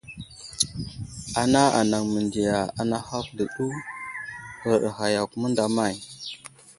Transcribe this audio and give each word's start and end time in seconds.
Ana 1.41 1.61
anaŋ 1.79 2.03
məndiya 2.13 2.57
anahakw 2.81 3.25
dəɗu, 3.37 3.65
huraɗ 4.61 4.85
ghay 4.97 5.11
yakw 5.15 5.33
mənday 5.41 5.67
əmay! 5.69 5.95